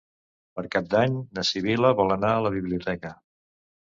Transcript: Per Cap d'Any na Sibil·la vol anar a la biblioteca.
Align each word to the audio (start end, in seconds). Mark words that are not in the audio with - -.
Per 0.59 0.63
Cap 0.75 0.87
d'Any 0.93 1.19
na 1.39 1.43
Sibil·la 1.49 1.93
vol 2.01 2.15
anar 2.15 2.31
a 2.37 2.41
la 2.47 2.53
biblioteca. 2.57 3.15